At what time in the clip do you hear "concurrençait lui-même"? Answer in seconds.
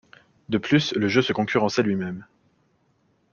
1.31-2.25